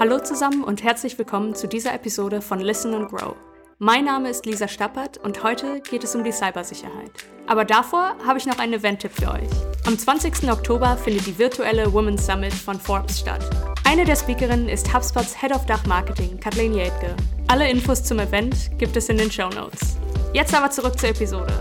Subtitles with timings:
[0.00, 3.34] Hallo zusammen und herzlich willkommen zu dieser Episode von Listen and Grow.
[3.78, 7.10] Mein Name ist Lisa Stappert und heute geht es um die Cybersicherheit.
[7.46, 9.50] Aber davor habe ich noch einen Event-Tipp für euch.
[9.86, 10.50] Am 20.
[10.50, 13.44] Oktober findet die virtuelle Women's Summit von Forbes statt.
[13.84, 17.14] Eine der Speakerinnen ist HubSpots Head of Dach Marketing, Kathleen Jätke.
[17.48, 19.98] Alle Infos zum Event gibt es in den Show Notes.
[20.32, 21.52] Jetzt aber zurück zur Episode.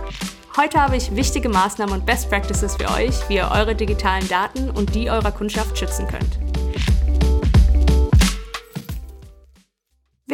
[0.55, 4.69] Heute habe ich wichtige Maßnahmen und Best Practices für euch, wie ihr eure digitalen Daten
[4.69, 6.48] und die eurer Kundschaft schützen könnt.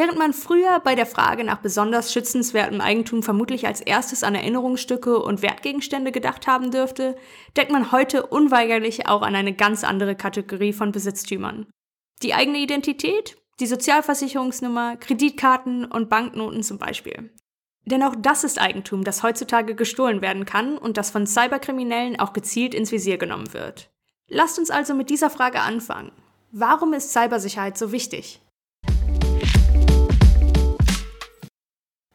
[0.05, 5.17] Während man früher bei der Frage nach besonders schützenswertem Eigentum vermutlich als erstes an Erinnerungsstücke
[5.19, 7.15] und Wertgegenstände gedacht haben dürfte,
[7.57, 11.65] denkt man heute unweigerlich auch an eine ganz andere Kategorie von Besitztümern.
[12.21, 17.31] Die eigene Identität, die Sozialversicherungsnummer, Kreditkarten und Banknoten zum Beispiel.
[17.85, 22.33] Denn auch das ist Eigentum, das heutzutage gestohlen werden kann und das von Cyberkriminellen auch
[22.33, 23.89] gezielt ins Visier genommen wird.
[24.27, 26.11] Lasst uns also mit dieser Frage anfangen.
[26.51, 28.44] Warum ist Cybersicherheit so wichtig?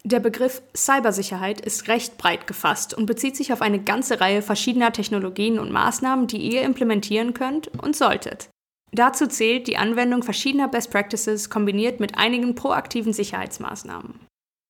[0.02, 4.92] Der Begriff Cybersicherheit ist recht breit gefasst und bezieht sich auf eine ganze Reihe verschiedener
[4.92, 8.48] Technologien und Maßnahmen, die ihr implementieren könnt und solltet.
[8.92, 14.18] Dazu zählt die Anwendung verschiedener Best Practices kombiniert mit einigen proaktiven Sicherheitsmaßnahmen.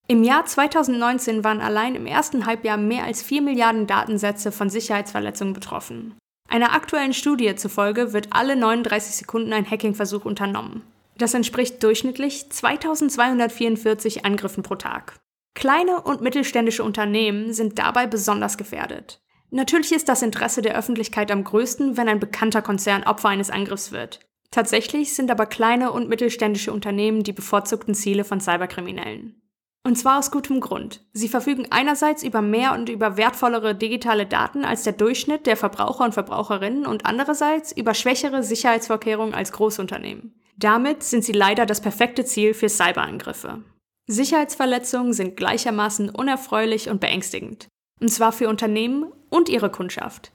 [0.08, 5.54] Im Jahr 2019 waren allein im ersten Halbjahr mehr als 4 Milliarden Datensätze von Sicherheitsverletzungen
[5.54, 6.16] betroffen.
[6.48, 10.82] Einer aktuellen Studie zufolge wird alle 39 Sekunden ein Hackingversuch unternommen.
[11.16, 15.19] Das entspricht durchschnittlich 2244 Angriffen pro Tag.
[15.54, 19.20] Kleine und mittelständische Unternehmen sind dabei besonders gefährdet.
[19.50, 23.90] Natürlich ist das Interesse der Öffentlichkeit am größten, wenn ein bekannter Konzern Opfer eines Angriffs
[23.90, 24.20] wird.
[24.50, 29.40] Tatsächlich sind aber kleine und mittelständische Unternehmen die bevorzugten Ziele von Cyberkriminellen.
[29.82, 31.06] Und zwar aus gutem Grund.
[31.12, 36.04] Sie verfügen einerseits über mehr und über wertvollere digitale Daten als der Durchschnitt der Verbraucher
[36.04, 40.34] und Verbraucherinnen und andererseits über schwächere Sicherheitsvorkehrungen als Großunternehmen.
[40.56, 43.64] Damit sind sie leider das perfekte Ziel für Cyberangriffe.
[44.11, 47.69] Sicherheitsverletzungen sind gleichermaßen unerfreulich und beängstigend.
[48.00, 50.32] Und zwar für Unternehmen und ihre Kundschaft.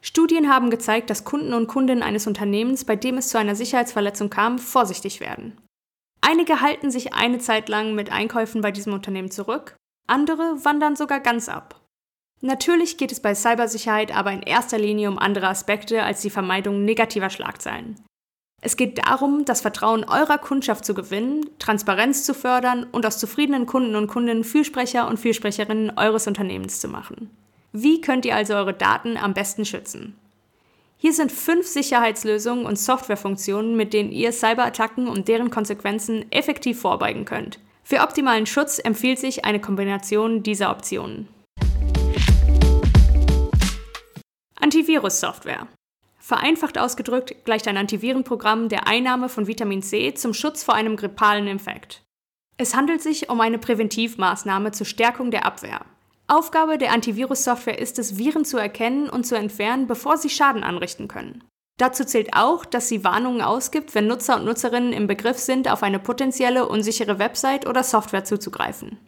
[0.00, 4.30] Studien haben gezeigt, dass Kunden und Kundinnen eines Unternehmens, bei dem es zu einer Sicherheitsverletzung
[4.30, 5.60] kam, vorsichtig werden.
[6.20, 11.20] Einige halten sich eine Zeit lang mit Einkäufen bei diesem Unternehmen zurück, andere wandern sogar
[11.20, 11.84] ganz ab.
[12.40, 16.84] Natürlich geht es bei Cybersicherheit aber in erster Linie um andere Aspekte als die Vermeidung
[16.84, 18.00] negativer Schlagzeilen.
[18.60, 23.66] Es geht darum, das Vertrauen eurer Kundschaft zu gewinnen, Transparenz zu fördern und aus zufriedenen
[23.66, 27.30] Kunden und Kundinnen Fürsprecher und Fürsprecherinnen eures Unternehmens zu machen.
[27.72, 30.16] Wie könnt ihr also eure Daten am besten schützen?
[30.96, 37.24] Hier sind fünf Sicherheitslösungen und Softwarefunktionen, mit denen ihr Cyberattacken und deren Konsequenzen effektiv vorbeugen
[37.24, 37.60] könnt.
[37.84, 41.28] Für optimalen Schutz empfiehlt sich eine Kombination dieser Optionen.
[44.60, 45.68] Antivirus-Software.
[46.28, 51.46] Vereinfacht ausgedrückt gleicht ein Antivirenprogramm der Einnahme von Vitamin C zum Schutz vor einem grippalen
[51.46, 52.02] Infekt.
[52.58, 55.86] Es handelt sich um eine Präventivmaßnahme zur Stärkung der Abwehr.
[56.26, 61.08] Aufgabe der Antivirus-Software ist es, Viren zu erkennen und zu entfernen, bevor sie Schaden anrichten
[61.08, 61.44] können.
[61.78, 65.82] Dazu zählt auch, dass sie Warnungen ausgibt, wenn Nutzer und Nutzerinnen im Begriff sind, auf
[65.82, 68.98] eine potenzielle unsichere Website oder Software zuzugreifen.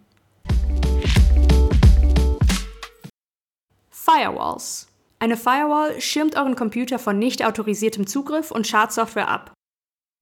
[3.91, 4.90] Firewalls
[5.21, 9.53] eine Firewall schirmt euren Computer von nicht autorisiertem Zugriff und Schadsoftware ab.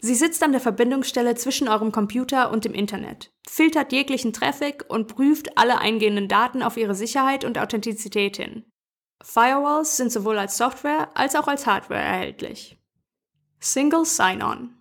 [0.00, 5.08] Sie sitzt an der Verbindungsstelle zwischen eurem Computer und dem Internet, filtert jeglichen Traffic und
[5.08, 8.64] prüft alle eingehenden Daten auf ihre Sicherheit und Authentizität hin.
[9.22, 12.76] Firewalls sind sowohl als Software als auch als Hardware erhältlich.
[13.60, 14.74] Single Sign-On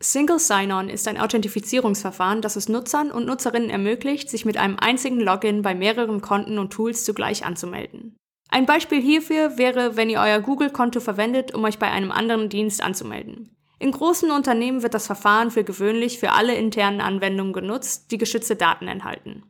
[0.00, 5.20] Single Sign-On ist ein Authentifizierungsverfahren, das es Nutzern und Nutzerinnen ermöglicht, sich mit einem einzigen
[5.20, 8.16] Login bei mehreren Konten und Tools zugleich anzumelden.
[8.54, 12.82] Ein Beispiel hierfür wäre, wenn ihr euer Google-Konto verwendet, um euch bei einem anderen Dienst
[12.82, 13.56] anzumelden.
[13.78, 18.54] In großen Unternehmen wird das Verfahren für gewöhnlich für alle internen Anwendungen genutzt, die geschützte
[18.54, 19.44] Daten enthalten.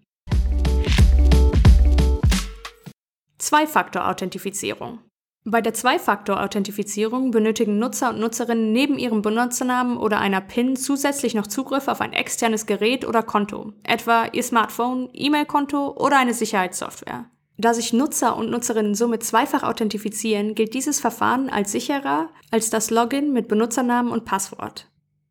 [3.39, 5.01] Zwei-Faktor-Authentifizierung.
[5.45, 11.49] Bei der Zwei-Faktor-Authentifizierung benötigen Nutzer und Nutzerinnen neben ihrem Benutzernamen oder einer PIN zusätzlich noch
[11.49, 17.25] Zugriff auf ein externes Gerät oder Konto, etwa ihr Smartphone, E-Mail-Konto oder eine Sicherheitssoftware.
[17.59, 22.91] Da sich Nutzer und Nutzerinnen somit zweifach authentifizieren, gilt dieses Verfahren als sicherer als das
[22.91, 24.89] Login mit Benutzernamen und Passwort.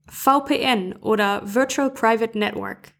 [0.07, 2.93] VPN oder Virtual Private Network.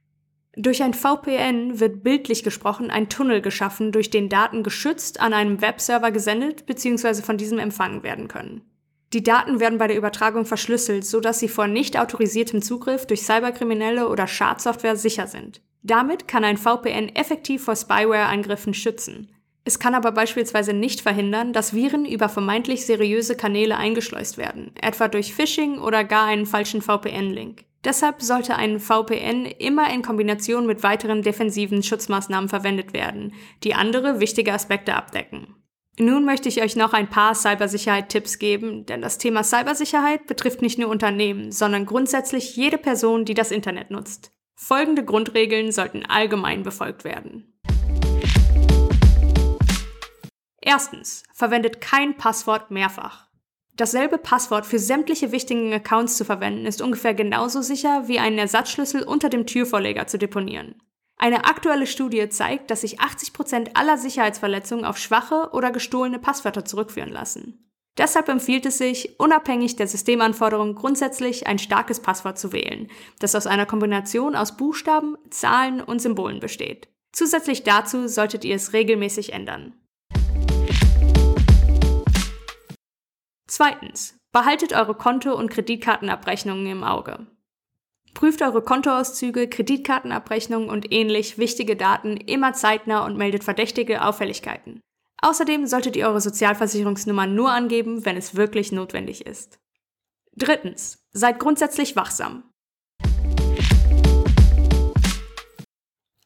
[0.56, 5.62] Durch ein VPN wird bildlich gesprochen ein Tunnel geschaffen, durch den Daten geschützt an einem
[5.62, 7.21] Webserver gesendet bzw.
[7.21, 8.62] von diesem empfangen werden können.
[9.13, 14.07] Die Daten werden bei der Übertragung verschlüsselt, sodass sie vor nicht autorisiertem Zugriff durch Cyberkriminelle
[14.09, 15.62] oder Schadsoftware sicher sind.
[15.83, 19.31] Damit kann ein VPN effektiv vor Spyware-Angriffen schützen.
[19.63, 25.07] Es kann aber beispielsweise nicht verhindern, dass Viren über vermeintlich seriöse Kanäle eingeschleust werden, etwa
[25.07, 27.66] durch Phishing oder gar einen falschen VPN-Link.
[27.83, 33.33] Deshalb sollte ein VPN immer in Kombination mit weiteren defensiven Schutzmaßnahmen verwendet werden,
[33.63, 35.56] die andere wichtige Aspekte abdecken.
[36.00, 40.80] Nun möchte ich euch noch ein paar Cybersicherheit-Tipps geben, denn das Thema Cybersicherheit betrifft nicht
[40.80, 44.31] nur Unternehmen, sondern grundsätzlich jede Person, die das Internet nutzt.
[44.63, 47.51] Folgende Grundregeln sollten allgemein befolgt werden.
[50.61, 53.27] Erstens, verwendet kein Passwort mehrfach.
[53.75, 59.01] Dasselbe Passwort für sämtliche wichtigen Accounts zu verwenden ist ungefähr genauso sicher wie einen Ersatzschlüssel
[59.01, 60.75] unter dem Türvorleger zu deponieren.
[61.17, 67.11] Eine aktuelle Studie zeigt, dass sich 80% aller Sicherheitsverletzungen auf schwache oder gestohlene Passwörter zurückführen
[67.11, 67.70] lassen.
[67.97, 72.88] Deshalb empfiehlt es sich, unabhängig der Systemanforderungen grundsätzlich ein starkes Passwort zu wählen,
[73.19, 76.88] das aus einer Kombination aus Buchstaben, Zahlen und Symbolen besteht.
[77.11, 79.73] Zusätzlich dazu solltet ihr es regelmäßig ändern.
[83.47, 87.27] Zweitens, behaltet eure Konto- und Kreditkartenabrechnungen im Auge.
[88.13, 94.79] Prüft eure Kontoauszüge, Kreditkartenabrechnungen und ähnlich wichtige Daten immer zeitnah und meldet verdächtige Auffälligkeiten.
[95.21, 99.59] Außerdem solltet ihr eure Sozialversicherungsnummer nur angeben, wenn es wirklich notwendig ist.
[100.35, 102.44] Drittens, seid grundsätzlich wachsam.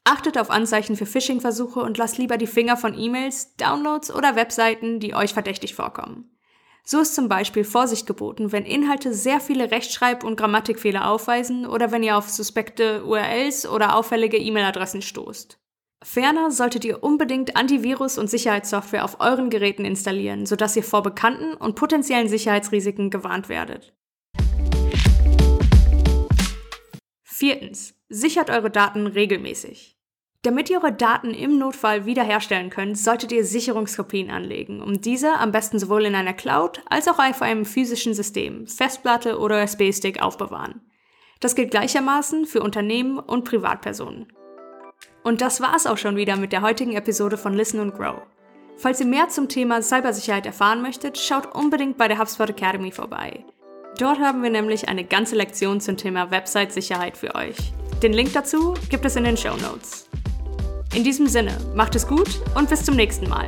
[0.06, 5.00] Achtet auf Anzeichen für Phishing-Versuche und lasst lieber die Finger von E-Mails, Downloads oder Webseiten,
[5.00, 6.32] die euch verdächtig vorkommen.
[6.86, 11.92] So ist zum Beispiel Vorsicht geboten, wenn Inhalte sehr viele Rechtschreib- und Grammatikfehler aufweisen oder
[11.92, 15.60] wenn ihr auf suspekte URLs oder auffällige E-Mail-Adressen stoßt.
[16.06, 21.56] Ferner solltet ihr unbedingt Antivirus- und Sicherheitssoftware auf euren Geräten installieren, sodass ihr vor bekannten
[21.56, 23.92] und potenziellen Sicherheitsrisiken gewarnt werdet.
[27.24, 27.96] Viertens.
[28.08, 29.98] Sichert eure Daten regelmäßig.
[30.44, 35.52] Damit ihr eure Daten im Notfall wiederherstellen könnt, solltet ihr Sicherungskopien anlegen, um diese am
[35.52, 40.82] besten sowohl in einer Cloud als auch auf einem physischen System, Festplatte oder USB-Stick aufbewahren.
[41.40, 44.28] Das gilt gleichermaßen für Unternehmen und Privatpersonen.
[45.26, 48.22] Und das war's auch schon wieder mit der heutigen Episode von Listen and Grow.
[48.78, 53.44] Falls ihr mehr zum Thema Cybersicherheit erfahren möchtet, schaut unbedingt bei der HubSpot Academy vorbei.
[53.98, 57.56] Dort haben wir nämlich eine ganze Lektion zum Thema Website-Sicherheit für euch.
[58.04, 60.08] Den Link dazu gibt es in den Show Notes.
[60.94, 63.48] In diesem Sinne, macht es gut und bis zum nächsten Mal.